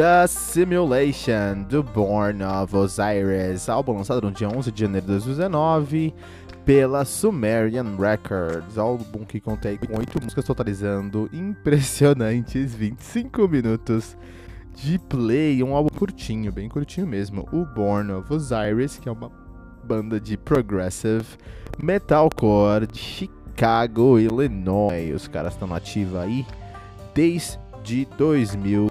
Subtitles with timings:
[0.00, 6.14] The Simulation do Born of Osiris, álbum lançado no dia 11 de janeiro de 2019
[6.64, 14.16] pela Sumerian Records, álbum que contém com 8 músicas totalizando impressionantes 25 minutos
[14.74, 19.30] de play, um álbum curtinho, bem curtinho mesmo, o Born of Osiris, que é uma
[19.84, 21.26] banda de progressive
[21.78, 25.14] metalcore de Chicago, Illinois.
[25.14, 26.46] Os caras estão ativa aí
[27.14, 28.88] desde 2000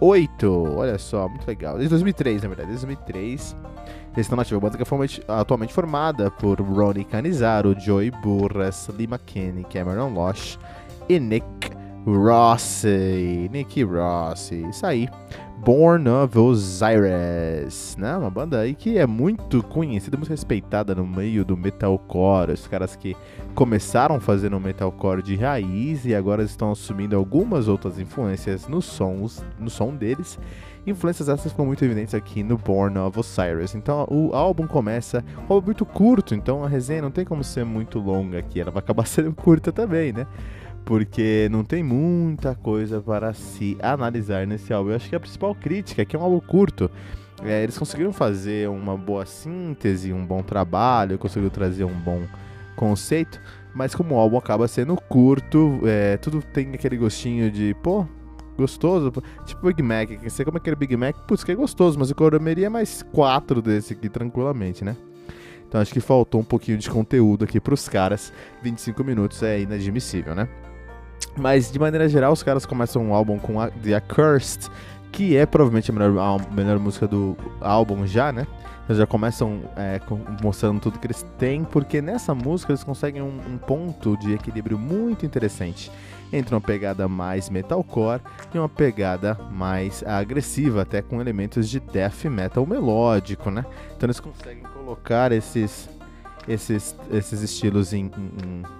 [0.00, 0.74] 2008.
[0.76, 1.74] Olha só, muito legal.
[1.74, 2.68] Desde 2003, na verdade.
[2.70, 3.56] Desde 2003.
[4.12, 4.58] Eles estão nativos.
[4.58, 10.58] A banda que é atualmente formada por Ronnie Canizaro, Joey Burras, Lee McKinney, Cameron Losh
[11.08, 11.70] e Nick
[12.04, 13.48] Rossi.
[13.52, 14.66] Nick Rossi.
[14.68, 15.08] Isso aí.
[15.62, 18.16] Born of Osiris, né?
[18.16, 22.52] Uma banda aí que é muito conhecida, muito respeitada no meio do metalcore.
[22.52, 23.14] Os caras que
[23.54, 29.68] começaram fazendo metalcore de raiz e agora estão assumindo algumas outras influências nos sons, no
[29.68, 30.38] som deles.
[30.86, 33.74] Influências essas ficam muito evidentes aqui no Born of Osiris.
[33.74, 37.66] Então o álbum começa, um álbum muito curto, então a resenha não tem como ser
[37.66, 40.26] muito longa aqui, ela vai acabar sendo curta também, né?
[40.84, 44.90] Porque não tem muita coisa para se analisar nesse álbum.
[44.90, 46.90] Eu acho que a principal crítica é que é um álbum curto.
[47.42, 52.22] É, eles conseguiram fazer uma boa síntese, um bom trabalho, conseguiram trazer um bom
[52.76, 53.40] conceito,
[53.74, 58.06] mas como o álbum acaba sendo curto, é, tudo tem aquele gostinho de, pô,
[58.56, 59.12] gostoso,
[59.46, 62.68] tipo Big Mac, você come aquele Big Mac, putz, que é gostoso, mas eu comeria
[62.68, 64.96] mais quatro desse aqui tranquilamente, né?
[65.66, 68.32] Então acho que faltou um pouquinho de conteúdo aqui pros caras,
[68.62, 70.48] 25 minutos é inadmissível, né?
[71.36, 74.68] Mas de maneira geral, os caras começam um álbum com a, The Accursed,
[75.12, 78.46] que é provavelmente a melhor, a melhor música do álbum já, né?
[78.88, 80.00] Eles já começam é,
[80.42, 84.76] mostrando tudo que eles têm, porque nessa música eles conseguem um, um, ponto de equilíbrio
[84.76, 85.92] muito interessante
[86.32, 88.20] entre uma pegada mais metalcore
[88.52, 93.64] e uma pegada mais agressiva, até com elementos de death metal melódico, né?
[93.96, 95.88] Então eles conseguem colocar esses,
[96.48, 98.10] esses, esses estilos em,
[98.42, 98.79] em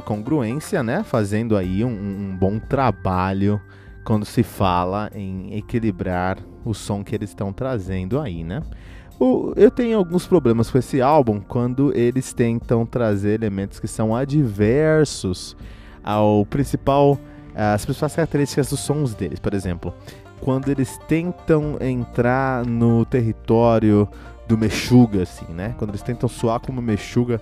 [0.00, 1.02] congruência, né?
[1.02, 3.60] Fazendo aí um, um, bom trabalho
[4.04, 8.62] quando se fala em equilibrar o som que eles estão trazendo aí, né?
[9.18, 14.14] O, eu tenho alguns problemas com esse álbum quando eles tentam trazer elementos que são
[14.14, 15.56] adversos
[16.02, 17.18] ao principal,
[17.54, 19.94] as principais características dos sons deles, por exemplo,
[20.40, 24.08] quando eles tentam entrar no território
[24.46, 25.74] do Meshuga, assim, né?
[25.78, 27.40] Quando eles tentam soar como Meshuga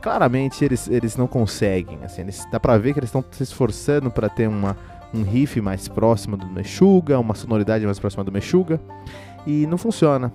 [0.00, 1.98] claramente eles, eles não conseguem.
[2.04, 4.76] Assim, eles, dá pra ver que eles estão se esforçando para ter uma,
[5.12, 8.80] um riff mais próximo do Meshuga, uma sonoridade mais próxima do Meshuga,
[9.46, 10.32] e não funciona.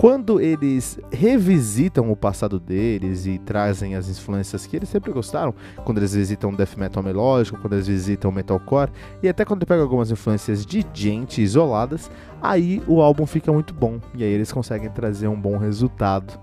[0.00, 5.54] Quando eles revisitam o passado deles e trazem as influências que eles sempre gostaram,
[5.84, 8.90] quando eles visitam death metal melódico, quando eles visitam metalcore,
[9.22, 12.10] e até quando pegam algumas influências de gente isoladas,
[12.40, 16.40] aí o álbum fica muito bom e aí eles conseguem trazer um bom resultado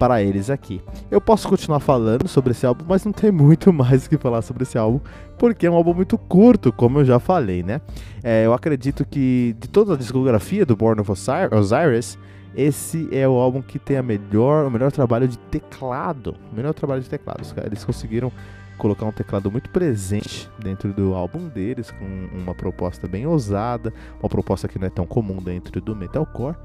[0.00, 0.80] para eles aqui.
[1.10, 4.40] Eu posso continuar falando sobre esse álbum, mas não tem muito mais o que falar
[4.40, 4.98] sobre esse álbum,
[5.38, 7.82] porque é um álbum muito curto, como eu já falei, né?
[8.24, 11.12] É, eu acredito que de toda a discografia do Born of
[11.52, 12.18] Osiris,
[12.56, 16.34] esse é o álbum que tem a melhor, o melhor trabalho de teclado.
[16.50, 17.42] O melhor trabalho de teclado.
[17.64, 18.32] Eles conseguiram
[18.78, 24.30] colocar um teclado muito presente dentro do álbum deles, com uma proposta bem ousada, uma
[24.30, 26.56] proposta que não é tão comum dentro do metalcore.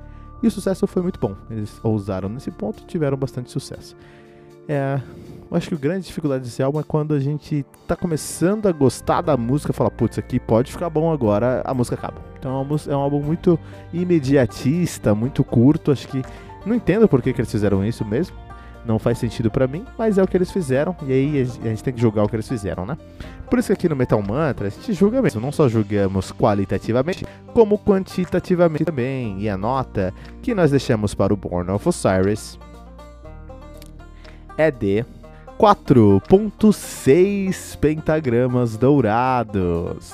[0.45, 1.36] E o sucesso foi muito bom.
[1.50, 3.97] Eles ousaram nesse ponto e tiveram bastante sucesso.
[4.68, 5.01] É,
[5.50, 8.71] eu acho que a grande dificuldade desse álbum é quando a gente tá começando a
[8.71, 12.21] gostar da música fala, putz, aqui pode ficar bom agora, a música acaba.
[12.38, 13.57] Então é um álbum muito
[13.92, 15.92] imediatista, muito curto.
[15.92, 16.21] Acho que
[16.63, 18.38] não entendo por que, que eles fizeram isso mesmo.
[18.86, 20.96] Não faz sentido para mim, mas é o que eles fizeram.
[21.08, 22.98] E aí a gente tem que julgar o que eles fizeram, né?
[23.50, 25.42] Por isso que aqui no Metal Mantra a gente julga mesmo.
[25.42, 29.40] Não só julgamos qualitativamente, como quantitativamente também.
[29.40, 32.60] E a nota que nós deixamos para o Born of Osiris
[34.58, 35.04] é de
[35.60, 40.14] 4.6 pentagramas dourados.